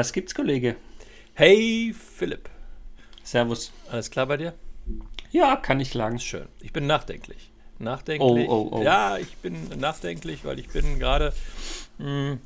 Was 0.00 0.14
gibt's, 0.14 0.34
Kollege? 0.34 0.76
Hey, 1.34 1.92
Philipp. 1.92 2.48
Servus. 3.22 3.70
Alles 3.90 4.10
klar 4.10 4.24
bei 4.24 4.38
dir? 4.38 4.54
Ja, 5.30 5.56
kann 5.56 5.78
ich 5.78 5.90
klagen. 5.90 6.18
Schön. 6.18 6.48
Ich 6.60 6.72
bin 6.72 6.86
nachdenklich. 6.86 7.50
Nachdenklich. 7.78 8.48
Oh, 8.48 8.70
oh, 8.72 8.78
oh. 8.78 8.82
Ja, 8.82 9.18
ich 9.18 9.36
bin 9.36 9.68
nachdenklich, 9.78 10.42
weil 10.46 10.58
ich 10.58 10.68
bin 10.68 10.98
gerade 10.98 11.34
mh, 11.98 12.38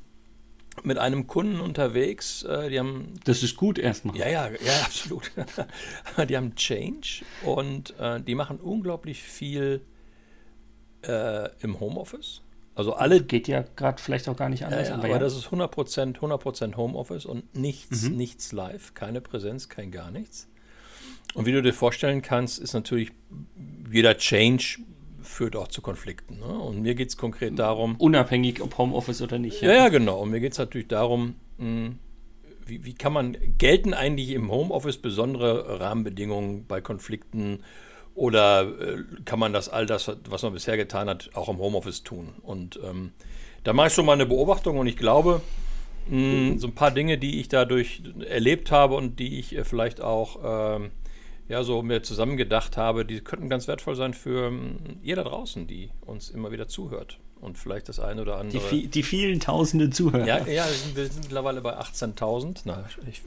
mit 0.83 0.99
einem 0.99 1.29
Kunden 1.29 1.61
unterwegs. 1.61 2.43
Äh, 2.43 2.71
die 2.71 2.81
haben. 2.81 3.15
Das 3.23 3.45
ist 3.45 3.55
gut 3.55 3.79
erstmal. 3.79 4.17
Ja, 4.17 4.27
ja, 4.27 4.49
ja, 4.49 4.81
absolut. 4.85 5.31
die 6.29 6.37
haben 6.37 6.57
Change 6.57 7.25
und 7.45 7.97
äh, 8.01 8.21
die 8.21 8.35
machen 8.35 8.59
unglaublich 8.59 9.23
viel 9.23 9.81
äh, 11.07 11.51
im 11.61 11.79
Homeoffice. 11.79 12.43
Also 12.75 12.95
alle. 12.95 13.23
Geht 13.23 13.49
ja 13.49 13.65
gerade 13.77 14.01
vielleicht 14.01 14.29
auch 14.29 14.37
gar 14.37 14.49
nicht 14.49 14.65
anders. 14.65 14.89
Ja, 14.89 14.95
ja, 14.95 14.99
aber, 14.99 15.09
ja. 15.09 15.19
das 15.19 15.37
ist 15.37 15.47
100%, 15.47 16.17
100 16.17 16.77
Homeoffice 16.77 17.27
und 17.27 17.55
nichts, 17.57 18.03
mhm. 18.03 18.17
nichts 18.17 18.53
live, 18.53 18.95
keine 18.95 19.21
Präsenz, 19.21 19.69
kein 19.69 19.91
gar 19.91 20.11
nichts. 20.11 20.49
Und 21.35 21.47
wie 21.47 21.53
du 21.53 21.63
dir 21.63 21.73
vorstellen 21.73 22.23
kannst, 22.23 22.59
ist 22.59 22.75
natürlich 22.75 23.13
jeder 23.91 24.17
Change 24.17 24.79
führt 25.23 25.57
auch 25.57 25.69
zu 25.69 25.83
Konflikten. 25.83 26.39
Ne? 26.39 26.47
Und 26.47 26.83
mir 26.83 26.95
geht 26.95 27.09
es 27.09 27.17
konkret 27.17 27.59
darum. 27.59 27.97
Unabhängig 27.97 28.61
ob 28.61 28.77
Homeoffice 28.79 29.23
oder 29.23 29.39
nicht. 29.39 29.63
Ja, 29.63 29.73
ja, 29.73 29.89
genau. 29.89 30.21
Und 30.21 30.31
mir 30.31 30.41
geht 30.41 30.53
es 30.53 30.59
natürlich 30.59 30.89
darum, 30.89 31.37
mh, 31.59 31.65
hm, 31.65 31.99
wie, 32.67 32.85
wie, 32.85 32.95
kann 32.95 33.13
man, 33.13 33.37
gelten 33.59 33.93
eigentlich 33.93 34.31
im 34.31 34.51
Homeoffice 34.51 34.99
besondere 34.99 35.81
Rahmenbedingungen 35.81 36.67
bei 36.67 36.81
Konflikten 36.81 37.61
oder 38.15 38.63
äh, 38.63 39.05
kann 39.25 39.39
man 39.39 39.53
das 39.53 39.69
all 39.69 39.87
das, 39.87 40.11
was 40.29 40.43
man 40.43 40.53
bisher 40.53 40.77
getan 40.77 41.09
hat, 41.09 41.31
auch 41.35 41.49
im 41.49 41.59
Homeoffice 41.59 42.03
tun? 42.03 42.35
Und 42.43 42.79
ähm, 42.85 43.13
da 43.65 43.73
mache 43.73 43.89
ich 43.89 43.93
schon 43.95 44.07
mal 44.07 44.13
eine 44.13 44.27
Beobachtung 44.27 44.79
und 44.79 44.87
ich 44.87 44.97
glaube, 44.97 45.41
mh, 46.09 46.17
hm, 46.17 46.59
so 46.59 46.69
ein 46.69 46.75
paar 46.75 46.91
Dinge, 46.91 47.19
die 47.19 47.41
ich 47.41 47.49
dadurch 47.49 48.03
erlebt 48.29 48.71
habe 48.71 48.95
und 48.95 49.19
die 49.19 49.39
ich 49.39 49.57
äh, 49.57 49.65
vielleicht 49.65 50.01
auch 50.01 50.79
äh, 50.81 50.91
ja, 51.49 51.63
so 51.63 51.83
mir 51.83 52.03
zusammen 52.03 52.37
gedacht 52.37 52.77
habe, 52.77 53.05
die 53.05 53.21
könnten 53.21 53.49
ganz 53.49 53.69
wertvoll 53.69 53.97
sein 53.97 54.15
für 54.15 54.47
hm, 54.47 54.77
jeder 55.03 55.25
draußen, 55.25 55.67
die 55.67 55.91
uns 56.03 56.31
immer 56.31 56.53
wieder 56.53 56.69
zuhört. 56.69 57.19
Und 57.45 57.59
vielleicht 57.59 57.91
das 57.91 58.01
eine 58.01 58.23
oder 58.23 58.39
andere. 58.39 58.71
Die, 58.71 58.87
die 58.87 59.03
vielen 59.03 59.39
tausenden 59.39 59.93
Zuhörer. 59.93 60.27
Ja, 60.27 60.47
ja 60.47 60.65
wir 60.95 61.05
sind 61.05 61.25
mittlerweile 61.25 61.61
bei 61.61 61.79
18.000. 61.79 62.63
ich, 63.07 63.21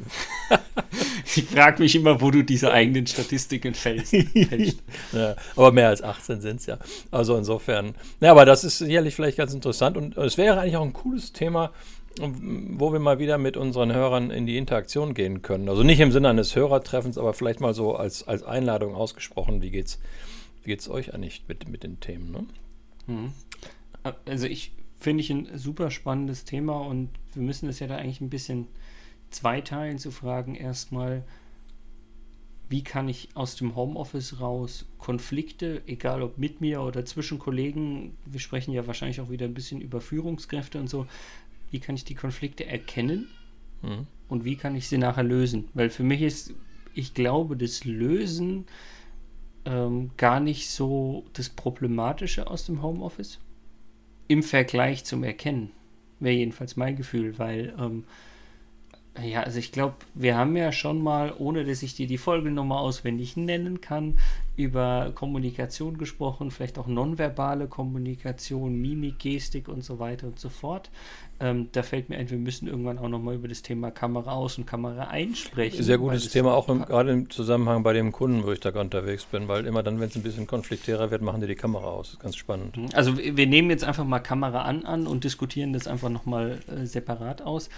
ich 1.35 1.45
frage 1.45 1.83
mich 1.83 1.95
immer, 1.95 2.19
wo 2.19 2.31
du 2.31 2.43
diese 2.43 2.71
eigenen 2.71 3.05
Statistiken 3.05 3.75
fällst. 3.75 4.13
ja, 5.13 5.35
aber 5.55 5.71
mehr 5.71 5.89
als 5.89 6.01
18 6.01 6.41
sind 6.41 6.61
es 6.61 6.65
ja. 6.65 6.79
Also 7.11 7.38
insofern. 7.38 7.93
Ja, 8.19 8.31
aber 8.31 8.45
das 8.45 8.63
ist 8.63 8.79
sicherlich 8.79 9.13
vielleicht 9.13 9.38
ganz 9.38 9.53
interessant. 9.53 9.97
Und 9.97 10.17
es 10.17 10.39
wäre 10.39 10.59
eigentlich 10.61 10.77
auch 10.77 10.85
ein 10.85 10.93
cooles 10.93 11.31
Thema, 11.31 11.71
wo 12.19 12.91
wir 12.91 12.99
mal 12.99 13.19
wieder 13.19 13.38
mit 13.38 13.55
unseren 13.55 13.93
Hörern 13.93 14.31
in 14.31 14.47
die 14.47 14.57
Interaktion 14.57 15.13
gehen 15.13 15.43
können. 15.43 15.69
Also 15.69 15.83
nicht 15.83 15.99
im 15.99 16.11
Sinne 16.11 16.29
eines 16.29 16.55
Hörertreffens, 16.55 17.19
aber 17.19 17.35
vielleicht 17.35 17.59
mal 17.59 17.75
so 17.75 17.95
als, 17.95 18.27
als 18.27 18.41
Einladung 18.41 18.95
ausgesprochen. 18.95 19.61
Wie 19.61 19.69
geht's, 19.69 19.99
wie 20.63 20.71
geht's 20.71 20.89
euch 20.89 21.13
eigentlich 21.13 21.43
mit, 21.47 21.69
mit 21.69 21.83
den 21.83 21.99
Themen? 21.99 22.31
Ne? 22.31 22.45
Mhm. 23.05 23.33
Also 24.25 24.47
ich 24.47 24.73
finde 25.00 25.22
ich 25.22 25.30
ein 25.30 25.58
super 25.58 25.91
spannendes 25.91 26.44
Thema 26.44 26.80
und 26.80 27.09
wir 27.33 27.44
müssen 27.44 27.69
es 27.69 27.80
ja 27.80 27.88
da 27.88 27.97
eigentlich 27.97 28.22
ein 28.22 28.30
bisschen 28.30 28.67
zweiteilen 29.30 30.00
zu 30.00 30.11
fragen. 30.11 30.55
Erstmal, 30.55 31.23
wie 32.69 32.83
kann 32.83 33.08
ich 33.08 33.30
aus 33.35 33.55
dem 33.55 33.75
Homeoffice 33.75 34.39
raus 34.39 34.85
Konflikte, 34.97 35.84
egal 35.85 36.23
ob 36.23 36.38
mit 36.38 36.62
mir 36.62 36.81
oder 36.81 37.06
zwischen 37.06 37.40
Kollegen, 37.40 38.18
wir 38.25 38.40
sprechen 38.40 38.73
ja 38.73 38.88
wahrscheinlich 38.88 39.22
auch 39.22 39.29
wieder 39.29 39.45
ein 39.45 39.53
bisschen 39.53 39.81
über 39.81 40.01
Führungskräfte 40.01 40.79
und 40.79 40.89
so, 40.89 41.07
wie 41.72 41.79
kann 41.79 41.95
ich 41.95 42.06
die 42.06 42.16
Konflikte 42.16 42.66
erkennen 42.66 43.28
mhm. 43.81 44.07
und 44.29 44.45
wie 44.45 44.56
kann 44.56 44.75
ich 44.75 44.88
sie 44.88 44.97
nachher 44.97 45.24
lösen? 45.24 45.69
Weil 45.74 45.89
für 45.89 46.03
mich 46.03 46.22
ist, 46.22 46.53
ich 46.94 47.13
glaube, 47.13 47.56
das 47.56 47.84
Lösen 47.85 48.66
ähm, 49.66 50.12
gar 50.18 50.39
nicht 50.39 50.69
so 50.69 51.25
das 51.34 51.50
Problematische 51.50 52.47
aus 52.47 52.66
dem 52.66 52.81
Homeoffice 52.81 53.39
im 54.27 54.43
Vergleich 54.43 55.05
zum 55.05 55.23
Erkennen. 55.23 55.71
Wäre 56.19 56.35
jedenfalls 56.35 56.75
mein 56.77 56.95
Gefühl, 56.95 57.38
weil 57.38 57.73
ähm, 57.79 58.03
ja, 59.23 59.41
also 59.43 59.57
ich 59.59 59.71
glaube, 59.71 59.95
wir 60.13 60.35
haben 60.38 60.55
ja 60.55 60.71
schon 60.71 61.01
mal, 61.01 61.33
ohne 61.38 61.65
dass 61.65 61.83
ich 61.83 61.95
dir 61.95 62.07
die 62.07 62.17
Folgenummer 62.17 62.79
auswendig 62.79 63.35
nennen 63.38 63.81
kann, 63.81 64.17
über 64.57 65.12
Kommunikation 65.13 66.00
gesprochen, 66.00 66.50
vielleicht 66.50 66.79
auch 66.79 66.88
nonverbale 66.88 67.68
Kommunikation, 67.68 68.75
Mimik, 68.81 69.19
Gestik 69.19 69.69
und 69.69 69.84
so 69.84 70.00
weiter 70.00 70.28
und 70.28 70.40
so 70.40 70.50
fort. 70.50 70.90
Ähm, 71.40 71.69
da 71.72 71.84
fällt 71.84 72.09
mir 72.09 72.18
ein, 72.18 72.31
wir 72.31 72.40
müssen 72.40 72.68
irgendwann 72.68 72.97
auch 72.97 73.07
nochmal 73.07 73.35
über 73.35 73.47
das 73.47 73.62
Thema 73.62 73.91
Kamera 73.91 74.31
aus 74.31 74.57
und 74.57 74.66
Kamera 74.66 75.09
einsprechen. 75.09 75.84
Sehr 75.84 76.00
gutes 76.00 76.29
Thema, 76.29 76.56
auch 76.56 76.68
im, 76.69 76.84
gerade 76.84 77.12
im 77.12 77.29
Zusammenhang 77.29 77.84
bei 77.84 77.94
dem 77.94 78.12
Kunden, 78.12 78.44
wo 78.44 78.51
ich 78.51 78.59
da 78.59 78.69
unterwegs 78.69 79.25
bin, 79.25 79.47
weil 79.47 79.68
immer 79.68 79.84
dann, 79.84 80.00
wenn 80.00 80.09
es 80.09 80.16
ein 80.16 80.23
bisschen 80.23 80.47
konfliktärer 80.47 81.12
wird, 81.12 81.22
machen 81.22 81.39
die 81.39 81.47
die 81.47 81.56
Kamera 81.56 81.85
aus. 81.85 82.07
Das 82.07 82.13
ist 82.13 82.19
ganz 82.22 82.35
spannend. 82.35 82.75
Mhm. 82.75 82.89
Also 82.94 83.16
wir 83.18 83.45
nehmen 83.45 83.69
jetzt 83.69 83.84
einfach 83.84 84.06
mal 84.06 84.19
Kamera 84.19 84.63
an, 84.63 84.85
an 84.85 85.06
und 85.06 85.24
diskutieren 85.24 85.74
das 85.74 85.85
einfach 85.85 86.09
nochmal 86.09 86.57
äh, 86.68 86.88
separat 86.88 87.44
aus. 87.44 87.69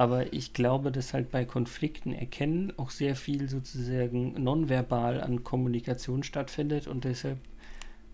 Aber 0.00 0.32
ich 0.32 0.54
glaube, 0.54 0.90
dass 0.92 1.12
halt 1.12 1.30
bei 1.30 1.44
Konflikten 1.44 2.14
erkennen 2.14 2.72
auch 2.78 2.88
sehr 2.88 3.14
viel 3.14 3.50
sozusagen 3.50 4.32
nonverbal 4.42 5.20
an 5.20 5.44
Kommunikation 5.44 6.22
stattfindet 6.22 6.86
und 6.86 7.04
deshalb 7.04 7.36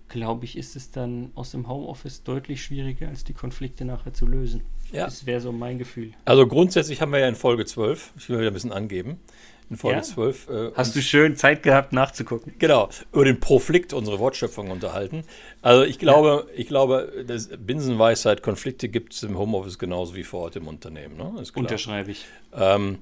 glaube 0.08 0.46
ich, 0.46 0.58
ist 0.58 0.74
es 0.74 0.90
dann 0.90 1.30
aus 1.36 1.52
dem 1.52 1.68
Homeoffice 1.68 2.24
deutlich 2.24 2.60
schwieriger, 2.60 3.06
als 3.06 3.22
die 3.22 3.34
Konflikte 3.34 3.84
nachher 3.84 4.12
zu 4.12 4.26
lösen. 4.26 4.62
Ja. 4.90 5.04
Das 5.04 5.26
wäre 5.26 5.40
so 5.40 5.52
mein 5.52 5.78
Gefühl. 5.78 6.10
Also 6.24 6.48
grundsätzlich 6.48 7.00
haben 7.00 7.12
wir 7.12 7.20
ja 7.20 7.28
in 7.28 7.36
Folge 7.36 7.64
12, 7.64 8.14
ich 8.18 8.28
will 8.28 8.40
wieder 8.40 8.50
ein 8.50 8.54
bisschen 8.54 8.72
angeben, 8.72 9.20
in 9.68 9.76
Folge 9.76 9.98
ja? 9.98 10.02
12. 10.02 10.48
Äh, 10.48 10.70
Hast 10.74 10.94
du 10.94 11.00
schön 11.00 11.36
Zeit 11.36 11.62
gehabt 11.62 11.92
nachzugucken. 11.92 12.54
Genau, 12.58 12.88
über 13.12 13.24
den 13.24 13.40
Proflikt, 13.40 13.92
unsere 13.92 14.18
Wortschöpfung 14.18 14.70
unterhalten. 14.70 15.24
Also 15.62 15.84
ich 15.84 15.98
glaube, 15.98 16.46
ja. 16.48 16.58
ich 16.58 16.68
glaube, 16.68 17.24
das 17.26 17.48
Binsenweisheit, 17.48 18.42
Konflikte 18.42 18.88
gibt 18.88 19.14
es 19.14 19.22
im 19.22 19.36
Homeoffice 19.36 19.78
genauso 19.78 20.14
wie 20.14 20.24
vor 20.24 20.42
Ort 20.42 20.56
im 20.56 20.68
Unternehmen. 20.68 21.16
Ne? 21.16 21.44
Unterschreibe 21.54 22.10
ich. 22.10 22.26
Ähm, 22.54 22.98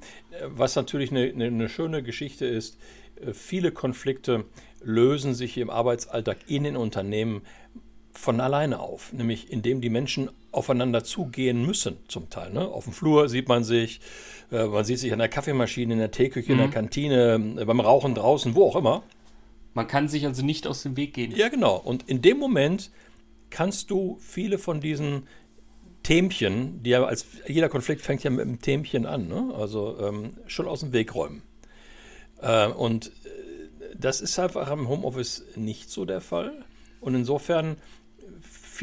was 0.47 0.77
natürlich 0.77 1.11
eine, 1.11 1.25
eine 1.25 1.69
schöne 1.69 2.03
Geschichte 2.03 2.47
ist, 2.47 2.79
äh, 3.21 3.33
viele 3.33 3.71
Konflikte 3.71 4.45
lösen 4.83 5.35
sich 5.35 5.57
im 5.59 5.71
Arbeitsalltag 5.71 6.39
in 6.47 6.65
den 6.65 6.77
Unternehmen 6.77 7.43
von 8.15 8.41
alleine 8.41 8.81
auf, 8.81 9.13
nämlich 9.13 9.51
indem 9.51 9.81
die 9.81 9.91
Menschen 9.91 10.31
aufeinander 10.53 11.05
zugehen 11.05 11.65
müssen, 11.67 11.97
zum 12.09 12.31
Teil. 12.31 12.53
Ne? 12.53 12.67
Auf 12.67 12.85
dem 12.85 12.93
Flur 12.93 13.29
sieht 13.29 13.49
man 13.49 13.65
sich, 13.65 14.01
äh, 14.51 14.65
man 14.65 14.85
sieht 14.85 14.99
sich 14.99 15.13
an 15.13 15.19
der 15.19 15.29
Kaffeemaschine, 15.29 15.93
in 15.93 15.99
der 15.99 16.11
Teeküche, 16.11 16.53
mhm. 16.53 16.53
in 16.53 16.59
der 16.59 16.67
mhm. 16.69 16.73
Kantine, 16.73 17.55
äh, 17.59 17.65
beim 17.65 17.81
Rauchen 17.81 18.15
draußen, 18.15 18.55
wo 18.55 18.69
auch 18.69 18.77
immer. 18.77 19.03
Man 19.75 19.89
kann 19.89 20.09
sich 20.09 20.25
also 20.25 20.45
nicht 20.45 20.67
aus 20.67 20.83
dem 20.85 20.97
Weg 20.97 21.15
gehen. 21.15 21.35
Ja, 21.35 21.49
genau. 21.49 21.77
Und 21.77 22.09
in 22.09 22.23
dem 22.23 22.39
Moment 22.39 22.91
kannst 23.51 23.91
du 23.91 24.19
viele 24.21 24.59
von 24.59 24.81
diesen 24.81 25.27
Themchen, 26.05 26.83
die 26.83 26.91
ja 26.91 27.05
als 27.05 27.27
jeder 27.49 27.69
Konflikt 27.69 28.03
fängt 28.03 28.23
ja 28.23 28.31
mit 28.31 28.43
einem 28.43 28.61
Themchen 28.61 29.07
an, 29.07 29.27
ne? 29.27 29.53
also 29.57 29.99
ähm, 30.01 30.37
schon 30.47 30.69
aus 30.69 30.81
dem 30.81 30.93
Weg 30.93 31.15
räumen. 31.15 31.43
Äh, 32.41 32.69
und 32.69 33.07
äh, 33.07 33.11
das 33.99 34.21
ist 34.21 34.39
einfach 34.39 34.71
im 34.71 34.89
Homeoffice 34.89 35.45
nicht 35.57 35.91
so 35.91 36.05
der 36.05 36.21
Fall. 36.21 36.65
Und 37.01 37.15
insofern 37.15 37.77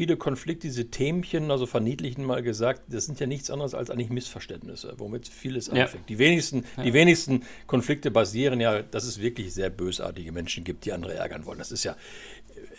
viele 0.02 0.16
Konflikte, 0.16 0.66
diese 0.66 0.90
Themchen, 0.90 1.52
also 1.52 1.64
verniedlichen 1.64 2.24
mal 2.24 2.42
gesagt, 2.42 2.82
das 2.88 3.06
sind 3.06 3.20
ja 3.20 3.26
nichts 3.28 3.52
anderes 3.52 3.72
als 3.72 3.88
eigentlich 3.88 4.10
Missverständnisse, 4.10 4.94
womit 4.96 5.28
vieles 5.28 5.68
ja. 5.68 5.84
anfängt. 5.84 6.08
Die 6.08 6.18
wenigsten, 6.18 6.64
ja. 6.76 6.82
die 6.82 6.92
wenigsten 6.92 7.44
Konflikte 7.68 8.10
basieren 8.10 8.60
ja, 8.60 8.82
dass 8.82 9.04
es 9.04 9.20
wirklich 9.20 9.54
sehr 9.54 9.70
bösartige 9.70 10.32
Menschen 10.32 10.64
gibt, 10.64 10.86
die 10.86 10.92
andere 10.92 11.14
ärgern 11.14 11.46
wollen. 11.46 11.58
Das 11.58 11.70
ist 11.70 11.84
ja, 11.84 11.92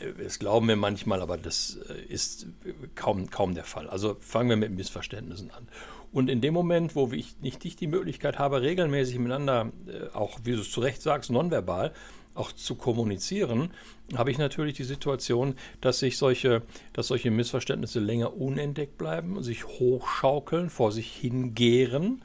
äh, 0.01 0.21
das 0.21 0.37
glauben 0.37 0.67
wir 0.67 0.75
manchmal, 0.75 1.21
aber 1.21 1.37
das 1.37 1.79
äh, 1.87 2.11
ist 2.11 2.47
kaum, 2.95 3.29
kaum 3.29 3.55
der 3.55 3.63
Fall. 3.63 3.89
Also 3.89 4.17
fangen 4.19 4.49
wir 4.49 4.57
mit 4.57 4.71
Missverständnissen 4.71 5.49
an. 5.51 5.69
Und 6.11 6.29
in 6.29 6.41
dem 6.41 6.53
Moment, 6.53 6.93
wo 6.93 7.09
ich 7.13 7.39
nicht 7.39 7.79
die 7.79 7.87
Möglichkeit 7.87 8.37
habe, 8.37 8.61
regelmäßig 8.61 9.17
miteinander, 9.17 9.71
äh, 9.87 10.13
auch 10.13 10.41
wie 10.43 10.51
du 10.51 10.59
es 10.59 10.71
zu 10.71 10.81
Recht 10.81 11.01
sagst, 11.01 11.31
nonverbal, 11.31 11.93
auch 12.35 12.51
zu 12.51 12.75
kommunizieren, 12.75 13.71
habe 14.15 14.31
ich 14.31 14.38
natürlich 14.38 14.75
die 14.75 14.83
Situation, 14.83 15.56
dass 15.81 16.00
sich 16.00 16.18
solche, 16.18 16.63
dass 16.94 17.07
solche 17.07 17.31
Missverständnisse 17.31 18.00
länger 18.00 18.35
unentdeckt 18.35 18.97
bleiben, 18.97 19.41
sich 19.44 19.65
hochschaukeln, 19.65 20.69
vor 20.69 20.91
sich 20.91 21.13
hingären, 21.13 22.24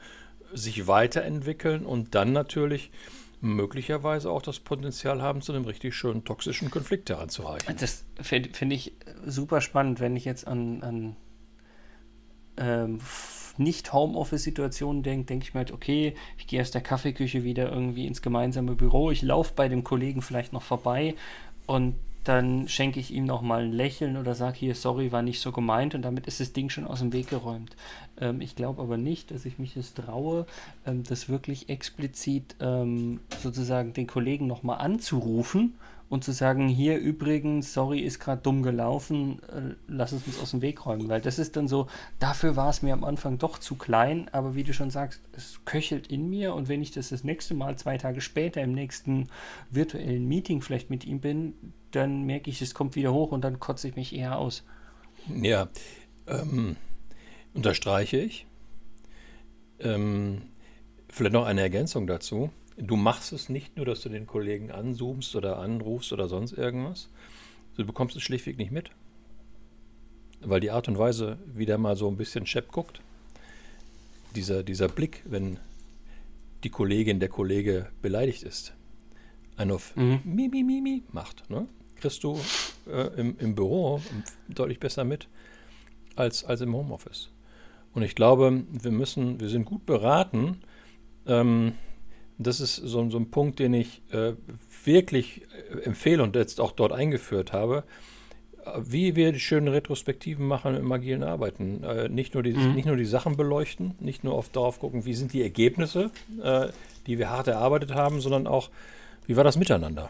sich 0.53 0.87
weiterentwickeln 0.87 1.85
und 1.85 2.15
dann 2.15 2.33
natürlich 2.33 2.91
möglicherweise 3.41 4.29
auch 4.29 4.41
das 4.41 4.59
Potenzial 4.59 5.21
haben, 5.21 5.41
zu 5.41 5.53
einem 5.53 5.65
richtig 5.65 5.95
schönen 5.95 6.25
toxischen 6.25 6.69
Konflikt 6.69 7.09
heranzureichen. 7.09 7.75
Das 7.77 8.03
finde 8.21 8.49
find 8.49 8.73
ich 8.73 8.93
super 9.25 9.61
spannend, 9.61 9.99
wenn 9.99 10.15
ich 10.15 10.25
jetzt 10.25 10.45
an, 10.47 10.83
an 10.83 11.15
ähm, 12.57 12.99
nicht 13.59 13.93
Homeoffice-Situationen 13.93 15.03
denke, 15.03 15.25
denke 15.25 15.43
ich 15.43 15.53
mir 15.53 15.59
halt, 15.59 15.71
okay, 15.71 16.15
ich 16.37 16.47
gehe 16.47 16.61
aus 16.61 16.71
der 16.71 16.81
Kaffeeküche 16.81 17.43
wieder 17.43 17.71
irgendwie 17.71 18.07
ins 18.07 18.21
gemeinsame 18.21 18.75
Büro, 18.75 19.11
ich 19.11 19.21
laufe 19.21 19.53
bei 19.55 19.67
dem 19.67 19.83
Kollegen 19.83 20.21
vielleicht 20.21 20.53
noch 20.53 20.63
vorbei 20.63 21.15
und 21.65 21.95
dann 22.23 22.67
schenke 22.67 22.99
ich 22.99 23.13
ihm 23.13 23.25
nochmal 23.25 23.63
ein 23.63 23.71
Lächeln 23.71 24.17
oder 24.17 24.35
sage 24.35 24.57
hier, 24.57 24.75
sorry, 24.75 25.11
war 25.11 25.21
nicht 25.21 25.39
so 25.39 25.51
gemeint 25.51 25.95
und 25.95 26.01
damit 26.01 26.27
ist 26.27 26.39
das 26.39 26.53
Ding 26.53 26.69
schon 26.69 26.85
aus 26.85 26.99
dem 26.99 27.13
Weg 27.13 27.29
geräumt. 27.29 27.75
Ähm, 28.19 28.41
ich 28.41 28.55
glaube 28.55 28.81
aber 28.81 28.97
nicht, 28.97 29.31
dass 29.31 29.45
ich 29.45 29.59
mich 29.59 29.77
es 29.77 29.93
traue, 29.93 30.45
ähm, 30.85 31.03
das 31.03 31.29
wirklich 31.29 31.69
explizit 31.69 32.55
ähm, 32.59 33.21
sozusagen 33.41 33.93
den 33.93 34.07
Kollegen 34.07 34.47
nochmal 34.47 34.79
anzurufen 34.79 35.75
und 36.09 36.23
zu 36.23 36.31
sagen, 36.31 36.67
hier 36.67 36.97
übrigens, 36.97 37.73
sorry, 37.73 37.99
ist 37.99 38.19
gerade 38.19 38.41
dumm 38.41 38.63
gelaufen, 38.63 39.41
äh, 39.43 39.75
lass 39.87 40.11
es 40.11 40.25
uns 40.25 40.39
aus 40.39 40.51
dem 40.51 40.61
Weg 40.61 40.85
räumen. 40.85 41.07
Weil 41.07 41.21
das 41.21 41.37
ist 41.39 41.55
dann 41.55 41.67
so, 41.67 41.87
dafür 42.17 42.55
war 42.55 42.69
es 42.69 42.81
mir 42.81 42.93
am 42.93 43.03
Anfang 43.03 43.37
doch 43.37 43.59
zu 43.59 43.75
klein, 43.75 44.27
aber 44.31 44.55
wie 44.55 44.63
du 44.63 44.73
schon 44.73 44.89
sagst, 44.89 45.21
es 45.33 45.61
köchelt 45.65 46.07
in 46.07 46.29
mir 46.29 46.55
und 46.55 46.67
wenn 46.67 46.81
ich 46.81 46.91
das 46.91 47.09
das 47.09 47.23
nächste 47.23 47.53
Mal, 47.53 47.77
zwei 47.77 47.97
Tage 47.97 48.21
später 48.21 48.61
im 48.61 48.73
nächsten 48.73 49.29
virtuellen 49.69 50.27
Meeting 50.27 50.61
vielleicht 50.61 50.89
mit 50.89 51.05
ihm 51.05 51.21
bin, 51.21 51.53
dann 51.91 52.23
merke 52.23 52.49
ich, 52.49 52.61
es 52.61 52.73
kommt 52.73 52.95
wieder 52.95 53.13
hoch 53.13 53.31
und 53.31 53.41
dann 53.41 53.59
kotze 53.59 53.87
ich 53.87 53.95
mich 53.95 54.15
eher 54.15 54.37
aus. 54.37 54.63
Ja, 55.41 55.69
ähm, 56.27 56.75
unterstreiche 57.53 58.17
ich. 58.17 58.45
Ähm, 59.79 60.41
vielleicht 61.09 61.33
noch 61.33 61.45
eine 61.45 61.61
Ergänzung 61.61 62.07
dazu. 62.07 62.51
Du 62.77 62.95
machst 62.95 63.33
es 63.33 63.49
nicht 63.49 63.75
nur, 63.75 63.85
dass 63.85 64.01
du 64.01 64.09
den 64.09 64.27
Kollegen 64.27 64.71
anzoomst 64.71 65.35
oder 65.35 65.59
anrufst 65.59 66.13
oder 66.13 66.27
sonst 66.27 66.53
irgendwas. 66.53 67.09
Du 67.75 67.85
bekommst 67.85 68.15
es 68.15 68.23
schlichtweg 68.23 68.57
nicht 68.57 68.71
mit. 68.71 68.91
Weil 70.41 70.61
die 70.61 70.71
Art 70.71 70.87
und 70.87 70.97
Weise, 70.97 71.37
wie 71.53 71.65
der 71.65 71.77
mal 71.77 71.97
so 71.97 72.07
ein 72.07 72.15
bisschen 72.15 72.45
schepp 72.45 72.71
guckt, 72.71 73.01
dieser, 74.35 74.63
dieser 74.63 74.87
Blick, 74.87 75.23
wenn 75.25 75.59
die 76.63 76.69
Kollegin, 76.69 77.19
der 77.19 77.29
Kollege 77.29 77.89
beleidigt 78.01 78.43
ist, 78.43 78.73
ein 79.57 79.71
auf 79.71 79.95
mhm. 79.95 80.21
mi, 80.23 80.47
mi, 80.47 80.63
mi, 80.63 80.81
mi 80.81 81.03
macht, 81.11 81.49
ne? 81.49 81.67
Kriegst 81.99 82.23
du 82.23 82.39
äh, 82.91 83.07
im, 83.19 83.35
im 83.39 83.55
Büro 83.55 84.01
deutlich 84.47 84.79
besser 84.79 85.03
mit 85.03 85.27
als, 86.15 86.43
als 86.43 86.61
im 86.61 86.75
Homeoffice. 86.75 87.29
Und 87.93 88.03
ich 88.03 88.15
glaube, 88.15 88.63
wir 88.71 88.91
müssen, 88.91 89.39
wir 89.39 89.49
sind 89.49 89.65
gut 89.65 89.85
beraten, 89.85 90.61
ähm, 91.25 91.73
das 92.37 92.61
ist 92.61 92.77
so, 92.77 93.09
so 93.09 93.17
ein 93.17 93.31
Punkt, 93.31 93.59
den 93.59 93.73
ich 93.73 94.01
äh, 94.11 94.33
wirklich 94.85 95.41
äh, 95.71 95.81
empfehle 95.81 96.23
und 96.23 96.35
jetzt 96.35 96.61
auch 96.61 96.71
dort 96.71 96.93
eingeführt 96.93 97.51
habe, 97.51 97.83
wie 98.77 99.15
wir 99.15 99.31
die 99.31 99.39
schönen 99.39 99.67
Retrospektiven 99.67 100.47
machen 100.47 100.75
im 100.75 100.91
agilen 100.91 101.23
Arbeiten. 101.23 101.83
Äh, 101.83 102.09
nicht, 102.09 102.33
nur 102.33 102.43
die, 102.43 102.53
mhm. 102.53 102.75
nicht 102.75 102.85
nur 102.85 102.95
die 102.95 103.05
Sachen 103.05 103.35
beleuchten, 103.35 103.95
nicht 103.99 104.23
nur 104.23 104.35
oft 104.35 104.55
darauf 104.55 104.79
gucken, 104.79 105.05
wie 105.05 105.13
sind 105.13 105.33
die 105.33 105.41
Ergebnisse, 105.41 106.11
äh, 106.41 106.67
die 107.07 107.17
wir 107.17 107.29
hart 107.29 107.47
erarbeitet 107.47 107.93
haben, 107.93 108.21
sondern 108.21 108.47
auch, 108.47 108.69
wie 109.27 109.35
war 109.35 109.43
das 109.43 109.57
miteinander. 109.57 110.09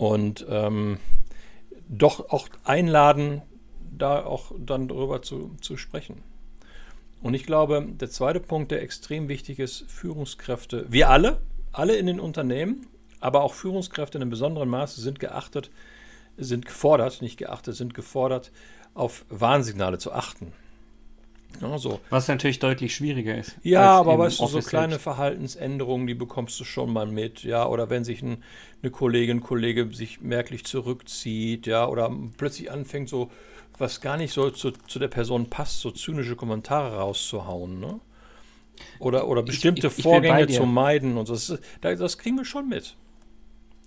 Und 0.00 0.46
ähm, 0.48 0.96
doch 1.86 2.30
auch 2.30 2.48
einladen, 2.64 3.42
da 3.92 4.24
auch 4.24 4.50
dann 4.58 4.88
darüber 4.88 5.20
zu, 5.20 5.54
zu 5.60 5.76
sprechen. 5.76 6.22
Und 7.20 7.34
ich 7.34 7.44
glaube, 7.44 7.86
der 7.86 8.08
zweite 8.08 8.40
Punkt, 8.40 8.70
der 8.70 8.80
extrem 8.80 9.28
wichtig 9.28 9.58
ist, 9.58 9.84
Führungskräfte, 9.90 10.86
wir 10.88 11.10
alle, 11.10 11.42
alle 11.70 11.96
in 11.96 12.06
den 12.06 12.18
Unternehmen, 12.18 12.86
aber 13.20 13.42
auch 13.42 13.52
Führungskräfte 13.52 14.16
in 14.16 14.22
einem 14.22 14.30
besonderen 14.30 14.70
Maße 14.70 15.02
sind 15.02 15.20
geachtet, 15.20 15.70
sind 16.38 16.64
gefordert, 16.64 17.20
nicht 17.20 17.36
geachtet, 17.36 17.76
sind 17.76 17.92
gefordert, 17.92 18.52
auf 18.94 19.26
Warnsignale 19.28 19.98
zu 19.98 20.12
achten. 20.12 20.54
Ja, 21.60 21.78
so. 21.78 22.00
Was 22.10 22.28
natürlich 22.28 22.58
deutlich 22.58 22.94
schwieriger 22.94 23.36
ist. 23.36 23.56
Ja, 23.62 23.98
aber 23.98 24.18
weißt 24.18 24.40
du, 24.40 24.46
so 24.46 24.60
kleine 24.60 24.92
selbst. 24.92 25.02
Verhaltensänderungen, 25.02 26.06
die 26.06 26.14
bekommst 26.14 26.58
du 26.58 26.64
schon 26.64 26.92
mal 26.92 27.06
mit, 27.06 27.42
ja, 27.42 27.66
oder 27.66 27.90
wenn 27.90 28.04
sich 28.04 28.22
ein, 28.22 28.42
eine 28.82 28.90
Kollegin, 28.90 29.40
Kollege 29.40 29.92
sich 29.92 30.20
merklich 30.20 30.64
zurückzieht, 30.64 31.66
ja, 31.66 31.86
oder 31.86 32.10
plötzlich 32.36 32.70
anfängt 32.70 33.08
so 33.08 33.30
was 33.80 34.00
gar 34.00 34.16
nicht 34.16 34.32
so 34.32 34.50
zu, 34.50 34.72
zu 34.72 34.98
der 34.98 35.08
Person 35.08 35.48
passt, 35.48 35.80
so 35.80 35.90
zynische 35.90 36.36
Kommentare 36.36 36.96
rauszuhauen, 36.96 37.80
ne? 37.80 37.98
Oder, 38.98 39.28
oder 39.28 39.42
bestimmte 39.42 39.86
ich, 39.86 39.92
ich, 39.92 39.98
ich 39.98 40.02
Vorgänge 40.02 40.46
zu 40.48 40.64
meiden 40.64 41.16
und 41.16 41.26
so. 41.26 41.34
Das, 41.34 41.58
das 41.80 42.18
kriegen 42.18 42.36
wir 42.36 42.44
schon 42.44 42.68
mit. 42.68 42.96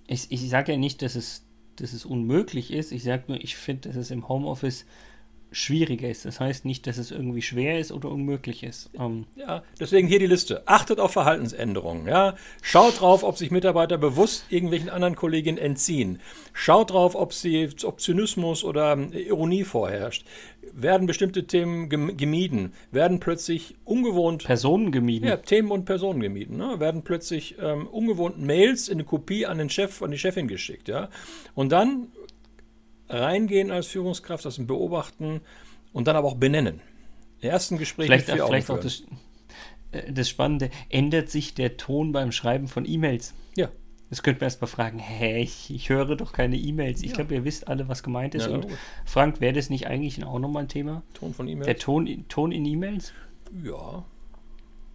Ich, 0.06 0.30
ich 0.30 0.48
sage 0.48 0.72
ja 0.72 0.78
nicht, 0.78 1.02
dass 1.02 1.14
es, 1.14 1.44
dass 1.76 1.92
es 1.92 2.04
unmöglich 2.04 2.72
ist. 2.72 2.92
Ich 2.92 3.02
sage 3.02 3.24
nur, 3.28 3.42
ich 3.42 3.56
finde, 3.56 3.88
dass 3.88 3.96
es 3.96 4.10
im 4.10 4.28
Homeoffice 4.28 4.84
schwieriger 5.54 6.08
ist. 6.08 6.24
Das 6.24 6.40
heißt 6.40 6.64
nicht, 6.64 6.86
dass 6.86 6.98
es 6.98 7.10
irgendwie 7.10 7.42
schwer 7.42 7.78
ist 7.78 7.92
oder 7.92 8.10
unmöglich 8.10 8.62
ist. 8.62 8.90
Ähm 8.98 9.24
ja, 9.36 9.62
deswegen 9.78 10.08
hier 10.08 10.18
die 10.18 10.26
Liste. 10.26 10.62
Achtet 10.66 10.98
auf 11.00 11.12
Verhaltensänderungen. 11.12 12.06
Ja? 12.06 12.34
Schaut 12.60 13.00
drauf, 13.00 13.22
ob 13.22 13.38
sich 13.38 13.50
Mitarbeiter 13.50 13.96
bewusst 13.96 14.46
irgendwelchen 14.50 14.90
anderen 14.90 15.16
Kolleginnen 15.16 15.58
entziehen. 15.58 16.20
Schaut 16.52 16.90
drauf, 16.90 17.14
ob, 17.14 17.32
sie, 17.32 17.70
ob 17.84 18.00
Zynismus 18.00 18.64
oder 18.64 18.98
Ironie 19.12 19.64
vorherrscht. 19.64 20.26
Werden 20.72 21.06
bestimmte 21.06 21.46
Themen 21.46 21.88
gemieden? 21.88 22.72
Werden 22.90 23.20
plötzlich 23.20 23.76
ungewohnt. 23.84 24.44
Personen 24.44 24.90
gemieden? 24.90 25.28
Ja, 25.28 25.36
Themen 25.36 25.70
und 25.70 25.84
Personen 25.84 26.20
gemieden. 26.20 26.56
Ne? 26.56 26.80
Werden 26.80 27.02
plötzlich 27.02 27.56
ähm, 27.60 27.86
ungewohnt 27.86 28.38
Mails 28.38 28.88
in 28.88 28.94
eine 28.94 29.04
Kopie 29.04 29.46
an 29.46 29.58
den 29.58 29.70
Chef, 29.70 30.02
an 30.02 30.10
die 30.10 30.18
Chefin 30.18 30.48
geschickt. 30.48 30.88
Ja? 30.88 31.10
Und 31.54 31.70
dann 31.70 32.08
reingehen 33.08 33.70
als 33.70 33.86
Führungskraft, 33.86 34.44
das 34.44 34.64
beobachten 34.66 35.40
und 35.92 36.06
dann 36.08 36.16
aber 36.16 36.28
auch 36.28 36.36
benennen. 36.36 36.80
Im 37.40 37.50
ersten 37.50 37.78
Gespräch 37.78 38.06
vielleicht, 38.06 38.28
mit 38.28 38.42
vielleicht 38.42 38.70
auch 38.70 38.80
das, 38.80 39.02
äh, 39.92 40.12
das 40.12 40.28
Spannende, 40.28 40.70
ändert 40.88 41.28
sich 41.28 41.54
der 41.54 41.76
Ton 41.76 42.12
beim 42.12 42.32
Schreiben 42.32 42.68
von 42.68 42.86
E-Mails? 42.86 43.34
Ja. 43.56 43.68
Das 44.10 44.22
könnte 44.22 44.40
man 44.40 44.46
erstmal 44.46 44.68
fragen, 44.68 44.98
hä, 44.98 45.42
ich, 45.42 45.74
ich, 45.74 45.88
höre 45.88 46.16
doch 46.16 46.32
keine 46.32 46.56
E-Mails. 46.56 47.02
Ich 47.02 47.10
ja. 47.10 47.16
glaube, 47.16 47.34
ihr 47.34 47.44
wisst 47.44 47.68
alle, 47.68 47.88
was 47.88 48.02
gemeint 48.02 48.34
ist. 48.34 48.46
Ja, 48.46 48.52
und 48.52 48.66
Frank, 49.04 49.40
wäre 49.40 49.54
das 49.54 49.70
nicht 49.70 49.86
eigentlich 49.86 50.22
auch 50.24 50.38
nochmal 50.38 50.64
ein 50.64 50.68
Thema? 50.68 51.02
Ton 51.14 51.34
von 51.34 51.48
E-Mails? 51.48 51.66
Der 51.66 51.76
Ton, 51.78 52.24
Ton 52.28 52.52
in 52.52 52.64
E-Mails? 52.64 53.12
Ja, 53.64 54.04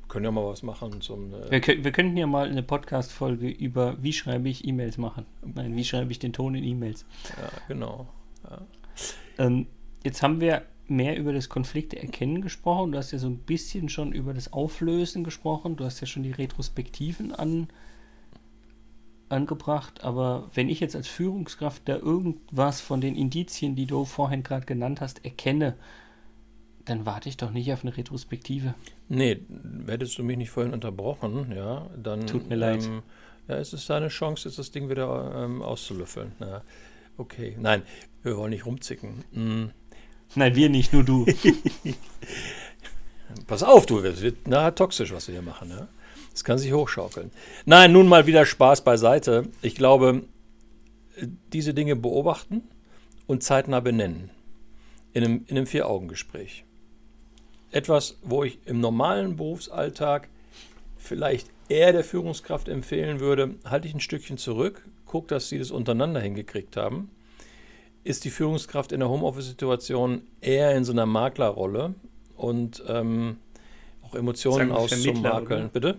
können 0.09 0.25
ja 0.25 0.31
mal 0.31 0.45
was 0.45 0.63
machen 0.63 1.01
zum. 1.01 1.33
Äh 1.33 1.51
wir, 1.51 1.83
wir, 1.83 1.91
könnten 1.91 2.17
ja 2.17 2.27
mal 2.27 2.50
eine 2.50 2.63
Podcast-Folge 2.63 3.47
über, 3.47 3.95
wie 4.01 4.11
schreibe 4.11 4.50
ich 4.50 4.67
E-Mails 4.67 4.97
machen. 4.97 5.25
Nein, 5.56 5.75
wie 5.75 5.84
schreibe 5.84 6.12
ich 6.12 6.19
den 6.19 6.34
Ton 6.34 6.56
in 6.56 6.63
E-Mails. 6.63 7.06
Ja, 7.38 7.50
genau. 7.68 8.07
Ja. 8.50 8.62
Ähm, 9.38 9.68
jetzt 10.04 10.22
haben 10.22 10.42
wir 10.42 10.63
mehr 10.88 11.18
über 11.18 11.34
das 11.34 11.50
Konflikte 11.50 12.01
erkennen 12.01 12.42
gesprochen. 12.42 12.92
Du 12.92 12.98
hast 12.98 13.12
ja 13.12 13.19
so 13.19 13.28
ein 13.28 13.38
bisschen 13.38 13.90
schon 13.90 14.12
über 14.12 14.34
das 14.34 14.54
Auflösen 14.54 15.23
gesprochen. 15.23 15.76
Du 15.76 15.85
hast 15.85 16.02
ja 16.02 16.07
schon 16.07 16.23
die 16.23 16.31
Retrospektiven 16.31 17.33
an, 17.33 17.68
angebracht. 19.30 20.04
Aber 20.04 20.50
wenn 20.54 20.69
ich 20.69 20.80
jetzt 20.80 20.95
als 20.95 21.07
Führungskraft 21.07 21.88
da 21.88 21.97
irgendwas 21.97 22.81
von 22.81 23.02
den 23.02 23.16
Indizien, 23.16 23.76
die 23.76 23.85
du 23.85 24.06
vorhin 24.06 24.44
gerade 24.44 24.66
genannt 24.66 25.02
hast, 25.02 25.23
erkenne, 25.23 25.76
dann 26.85 27.06
warte 27.06 27.30
ich 27.30 27.38
doch 27.38 27.52
nicht 27.52 27.71
auf 27.71 27.83
eine 27.83 27.95
Retrospektive. 27.95 28.73
Nee, 29.07 29.42
hättest 29.85 30.18
du 30.18 30.23
mich 30.23 30.38
nicht 30.38 30.50
vorhin 30.50 30.73
unterbrochen, 30.73 31.52
ja, 31.56 31.88
dann. 31.95 32.26
Tut 32.26 32.50
mir 32.50 32.56
leid. 32.56 32.90
Ja, 33.49 33.57
es 33.57 33.73
ist 33.73 33.89
deine 33.89 34.09
Chance, 34.09 34.47
jetzt 34.47 34.59
das 34.59 34.71
Ding 34.71 34.89
wieder 34.89 35.33
ähm, 35.35 35.61
auszulöffeln. 35.61 36.33
Ja, 36.39 36.61
okay. 37.18 37.56
Nein, 37.59 37.83
wir 38.23 38.37
wollen 38.37 38.51
nicht 38.51 38.65
rumzicken. 38.65 39.23
Mhm. 39.31 39.71
Nein, 40.35 40.56
wir 40.56 40.69
nicht, 40.69 40.94
nur 40.94 41.03
du. 41.03 41.25
Pass 43.47 43.63
auf, 43.63 43.87
du, 43.87 43.99
es 43.99 44.21
wird 44.21 44.47
nachher 44.47 44.75
toxisch, 44.75 45.11
was 45.11 45.27
wir 45.27 45.33
hier 45.33 45.41
machen. 45.41 45.71
Ja? 45.71 45.87
Das 46.31 46.44
kann 46.44 46.59
sich 46.59 46.71
hochschaukeln. 46.71 47.31
Nein, 47.65 47.91
nun 47.91 48.07
mal 48.07 48.27
wieder 48.27 48.45
Spaß 48.45 48.83
beiseite. 48.83 49.49
Ich 49.63 49.75
glaube, 49.75 50.23
diese 51.51 51.73
Dinge 51.73 51.95
beobachten 51.95 52.61
und 53.25 53.44
zeitnah 53.44 53.79
benennen. 53.79 54.29
In 55.11 55.23
einem, 55.23 55.44
in 55.47 55.57
einem 55.57 55.65
Vier-Augen-Gespräch 55.65 56.65
etwas, 57.71 58.18
wo 58.21 58.44
ich 58.44 58.59
im 58.65 58.79
normalen 58.79 59.35
Berufsalltag 59.35 60.27
vielleicht 60.97 61.49
eher 61.69 61.94
der 61.94 62.04
Führungskraft 62.04 62.68
empfehlen 62.68 63.19
würde, 63.19 63.56
halte 63.64 63.88
ich 63.88 63.94
ein 63.94 63.99
Stückchen 63.99 64.38
zurück, 64.38 64.83
guck, 65.06 65.28
dass 65.28 65.49
sie 65.49 65.59
das 65.59 65.71
untereinander 65.71 66.19
hingekriegt 66.19 66.76
haben. 66.76 67.11
Ist 68.04 68.26
die 68.26 68.30
Führungskraft 68.30 68.92
in 68.92 68.99
der 68.99 69.09
Homeoffice-Situation 69.09 70.23
eher 70.42 70.76
in 70.76 70.83
so 70.83 70.92
einer 70.92 71.06
Maklerrolle 71.06 71.94
und 72.35 72.83
ähm, 72.88 73.38
auch 74.04 74.16
Emotionen 74.16 74.71
auszumakeln? 74.71 75.69
Bitte? 75.71 75.97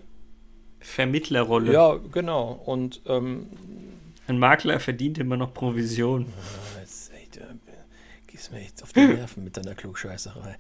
Vermittlerrolle. 0.81 1.73
Ja, 1.73 1.99
genau. 2.11 2.61
Und 2.65 3.03
ähm, 3.07 3.47
ein 4.27 4.39
Makler 4.39 4.81
verdient 4.81 5.19
immer 5.19 5.37
noch 5.37 5.53
Provision. 5.53 6.27
Gehst 8.41 8.53
mir 8.53 8.61
echt 8.61 8.83
auf 8.83 8.95
die 8.95 9.01
Nerven 9.01 9.45
mit 9.45 9.59
deiner 9.59 9.75
Klugscheißerei. 9.75 10.57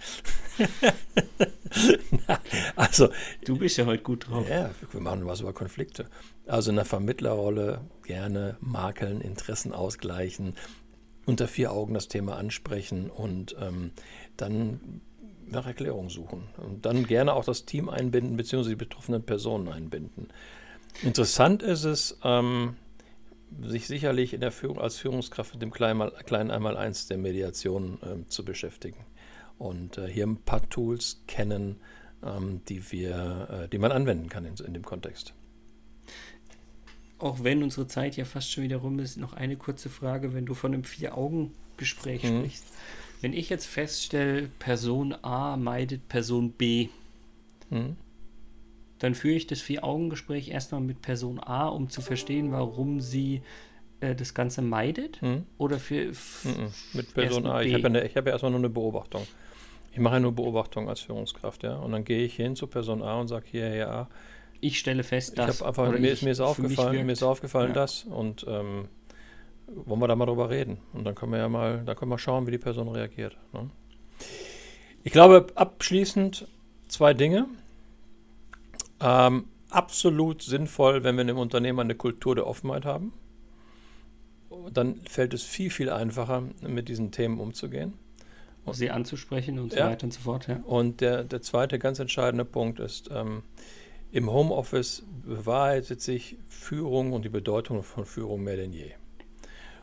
also. 2.76 3.08
Du 3.46 3.56
bist 3.56 3.78
ja 3.78 3.86
heute 3.86 4.02
gut 4.02 4.28
drauf. 4.28 4.46
Ja, 4.46 4.68
wir 4.92 5.00
machen 5.00 5.24
was 5.24 5.40
über 5.40 5.54
Konflikte. 5.54 6.04
Also 6.46 6.68
in 6.68 6.76
der 6.76 6.84
Vermittlerrolle 6.84 7.80
gerne 8.02 8.58
Makeln, 8.60 9.22
Interessen 9.22 9.72
ausgleichen, 9.72 10.56
unter 11.24 11.48
vier 11.48 11.72
Augen 11.72 11.94
das 11.94 12.08
Thema 12.08 12.36
ansprechen 12.36 13.08
und 13.08 13.56
ähm, 13.58 13.92
dann 14.36 15.00
nach 15.46 15.66
Erklärung 15.66 16.10
suchen. 16.10 16.48
Und 16.58 16.84
dann 16.84 17.06
gerne 17.06 17.32
auch 17.32 17.46
das 17.46 17.64
Team 17.64 17.88
einbinden, 17.88 18.36
beziehungsweise 18.36 18.76
die 18.76 18.84
betroffenen 18.84 19.22
Personen 19.22 19.68
einbinden. 19.68 20.28
Interessant 21.02 21.62
ist 21.62 21.84
es, 21.84 22.18
ähm, 22.24 22.76
sich 23.62 23.86
sicherlich 23.86 24.32
in 24.32 24.40
der 24.40 24.52
Führung 24.52 24.80
als 24.80 24.98
Führungskraft 24.98 25.54
mit 25.54 25.62
dem 25.62 25.70
kleinen, 25.70 26.10
kleinen 26.26 26.50
Einmaleins 26.50 27.06
der 27.06 27.18
Mediation 27.18 27.98
äh, 28.02 28.28
zu 28.28 28.44
beschäftigen. 28.44 29.04
Und 29.58 29.98
äh, 29.98 30.06
hier 30.06 30.26
ein 30.26 30.36
paar 30.36 30.68
Tools 30.68 31.22
kennen, 31.26 31.76
ähm, 32.24 32.62
die, 32.68 32.90
wir, 32.92 33.48
äh, 33.64 33.68
die 33.68 33.78
man 33.78 33.92
anwenden 33.92 34.28
kann 34.28 34.44
in, 34.44 34.54
in 34.64 34.74
dem 34.74 34.84
Kontext. 34.84 35.34
Auch 37.18 37.44
wenn 37.44 37.62
unsere 37.62 37.86
Zeit 37.86 38.16
ja 38.16 38.24
fast 38.24 38.50
schon 38.50 38.64
wieder 38.64 38.78
rum 38.78 38.98
ist, 38.98 39.18
noch 39.18 39.34
eine 39.34 39.56
kurze 39.56 39.90
Frage, 39.90 40.32
wenn 40.32 40.46
du 40.46 40.54
von 40.54 40.72
einem 40.72 40.84
Vier-Augen-Gespräch 40.84 42.22
mhm. 42.22 42.38
sprichst. 42.38 42.64
Wenn 43.20 43.34
ich 43.34 43.50
jetzt 43.50 43.66
feststelle, 43.66 44.48
Person 44.58 45.14
A 45.22 45.58
meidet 45.58 46.08
Person 46.08 46.52
B, 46.52 46.88
mhm. 47.68 47.96
Dann 49.00 49.14
führe 49.14 49.34
ich 49.34 49.46
das 49.46 49.60
Vier-Augen-Gespräch 49.60 50.50
erstmal 50.50 50.80
mit 50.80 51.02
Person 51.02 51.40
A, 51.40 51.66
um 51.66 51.88
zu 51.88 52.02
verstehen, 52.02 52.52
warum 52.52 53.00
sie 53.00 53.42
äh, 54.00 54.14
das 54.14 54.34
Ganze 54.34 54.62
meidet? 54.62 55.20
Mhm. 55.22 55.46
Oder 55.58 55.78
für. 55.78 56.12
Mhm. 56.44 56.72
Mit 56.92 57.14
Person 57.14 57.46
A. 57.46 57.62
Ich 57.62 57.74
habe 57.74 57.88
ja, 57.98 58.04
hab 58.04 58.26
ja 58.26 58.32
erstmal 58.32 58.52
nur 58.52 58.60
eine 58.60 58.68
Beobachtung. 58.68 59.26
Ich 59.92 59.98
mache 59.98 60.14
ja 60.14 60.20
nur 60.20 60.32
Beobachtung 60.32 60.88
als 60.88 61.00
Führungskraft, 61.00 61.62
ja. 61.62 61.76
Und 61.76 61.92
dann 61.92 62.04
gehe 62.04 62.22
ich 62.22 62.36
hin 62.36 62.54
zu 62.54 62.66
Person 62.66 63.02
A 63.02 63.18
und 63.18 63.28
sage 63.28 63.46
hier, 63.50 63.74
ja. 63.74 64.08
Ich 64.60 64.78
stelle 64.78 65.02
fest, 65.02 65.38
dass. 65.38 65.60
Ich 65.60 65.66
einfach, 65.66 65.90
mir, 65.90 66.10
ist, 66.10 66.22
mir 66.22 66.30
ist 66.30 66.40
aufgefallen, 66.40 67.06
mir 67.06 67.12
ist 67.12 67.22
aufgefallen, 67.22 67.68
ja. 67.68 67.74
das. 67.74 68.04
Und 68.04 68.44
ähm, 68.46 68.88
wollen 69.66 70.00
wir 70.00 70.08
da 70.08 70.16
mal 70.16 70.26
drüber 70.26 70.50
reden. 70.50 70.78
Und 70.92 71.04
dann 71.04 71.14
können 71.14 71.32
wir 71.32 71.38
ja 71.38 71.48
mal, 71.48 71.82
da 71.84 71.94
können 71.94 72.10
wir 72.10 72.18
schauen, 72.18 72.46
wie 72.46 72.50
die 72.50 72.58
Person 72.58 72.88
reagiert. 72.88 73.38
Ne? 73.52 73.70
Ich 75.02 75.12
glaube, 75.12 75.46
abschließend 75.54 76.46
zwei 76.88 77.14
Dinge. 77.14 77.46
Ähm, 79.00 79.46
absolut 79.70 80.42
sinnvoll, 80.42 81.04
wenn 81.04 81.16
wir 81.16 81.22
in 81.22 81.30
einem 81.30 81.38
Unternehmen 81.38 81.80
eine 81.80 81.94
Kultur 81.94 82.34
der 82.34 82.46
Offenheit 82.46 82.84
haben. 82.84 83.12
Dann 84.72 84.96
fällt 85.08 85.32
es 85.32 85.42
viel, 85.42 85.70
viel 85.70 85.90
einfacher, 85.90 86.42
mit 86.62 86.88
diesen 86.88 87.12
Themen 87.12 87.38
umzugehen. 87.40 87.94
Und, 88.64 88.74
Sie 88.74 88.90
anzusprechen 88.90 89.58
und 89.58 89.72
so 89.72 89.78
ja. 89.78 89.88
weiter 89.88 90.04
und 90.04 90.12
so 90.12 90.20
fort. 90.20 90.48
Ja. 90.48 90.60
Und 90.64 91.00
der, 91.00 91.24
der 91.24 91.40
zweite 91.40 91.78
ganz 91.78 91.98
entscheidende 91.98 92.44
Punkt 92.44 92.78
ist, 92.78 93.08
ähm, 93.10 93.42
im 94.12 94.30
Homeoffice 94.30 95.04
bewahrheitet 95.24 96.02
sich 96.02 96.36
Führung 96.46 97.12
und 97.12 97.24
die 97.24 97.30
Bedeutung 97.30 97.82
von 97.82 98.04
Führung 98.04 98.42
mehr 98.42 98.56
denn 98.56 98.72
je. 98.72 98.90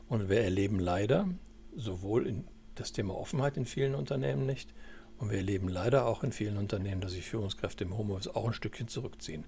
Und 0.10 0.30
wir 0.30 0.42
erleben 0.42 0.80
leider 0.80 1.28
sowohl 1.76 2.28
in 2.28 2.44
das 2.76 2.92
Thema 2.92 3.16
Offenheit 3.16 3.58
in 3.58 3.66
vielen 3.66 3.96
Unternehmen 3.96 4.46
nicht 4.46 4.74
und 5.20 5.32
wir 5.32 5.38
erleben 5.38 5.68
leider 5.68 6.06
auch 6.06 6.24
in 6.24 6.32
vielen 6.32 6.58
Unternehmen, 6.58 7.02
dass 7.02 7.14
sich 7.14 7.26
Führungskräfte 7.26 7.84
im 7.84 7.98
Homeoffice 7.98 8.28
auch 8.28 8.46
ein 8.46 8.54
Stückchen 8.54 8.88
zurückziehen. 8.88 9.46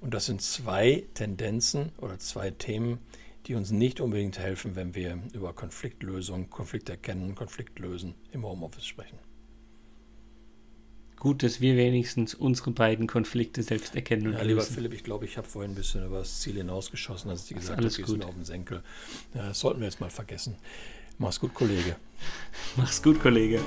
Und 0.00 0.12
das 0.12 0.26
sind 0.26 0.42
zwei 0.42 1.04
Tendenzen 1.14 1.92
oder 1.98 2.18
zwei 2.18 2.50
Themen, 2.50 2.98
die 3.46 3.54
uns 3.54 3.70
nicht 3.70 4.00
unbedingt 4.00 4.38
helfen, 4.38 4.76
wenn 4.76 4.94
wir 4.94 5.18
über 5.32 5.52
Konfliktlösung, 5.52 6.50
Konflikterkennen, 6.50 7.34
Konfliktlösen 7.34 8.14
im 8.32 8.44
Homeoffice 8.44 8.84
sprechen. 8.84 9.18
Gut, 11.18 11.42
dass 11.42 11.62
wir 11.62 11.76
wenigstens 11.76 12.34
unsere 12.34 12.72
beiden 12.72 13.06
Konflikte 13.06 13.62
selbst 13.62 13.94
erkennen 13.94 14.26
und 14.26 14.32
ja, 14.34 14.42
lösen. 14.42 14.48
Lieber 14.48 14.62
Philipp, 14.62 14.92
ich 14.92 15.02
glaube, 15.04 15.24
ich 15.24 15.38
habe 15.38 15.48
vorhin 15.48 15.72
ein 15.72 15.74
bisschen 15.74 16.04
über 16.04 16.18
das 16.18 16.40
Ziel 16.40 16.56
hinausgeschossen, 16.56 17.30
als 17.30 17.42
ich 17.42 17.48
dir 17.48 17.54
gesagt 17.54 17.78
habe, 17.78 17.84
wir 17.84 18.06
sind 18.06 18.24
auf 18.24 18.34
den 18.34 18.44
Senkel. 18.44 18.82
Ja, 19.34 19.48
das 19.48 19.60
sollten 19.60 19.80
wir 19.80 19.86
jetzt 19.86 20.00
mal 20.00 20.10
vergessen. 20.10 20.56
Mach's 21.18 21.40
gut, 21.40 21.54
Kollege. 21.54 21.96
Mach's 22.76 23.02
gut, 23.02 23.18
Kollege. 23.18 23.60